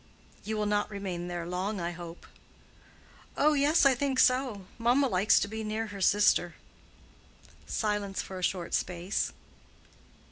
[0.43, 2.25] "You will not remain there long, I hope."
[3.37, 4.65] "Oh, yes, I think so.
[4.79, 6.55] Mamma likes to be near her sister."
[7.67, 9.31] Silence for a short space.